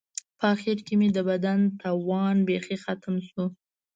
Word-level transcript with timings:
په 0.37 0.43
آخر 0.53 0.77
کې 0.85 0.93
مې 0.99 1.09
د 1.15 1.19
بدن 1.29 1.59
توان 1.81 2.35
بیخي 2.47 2.77
ختم 2.83 3.15
شو. 3.27 3.43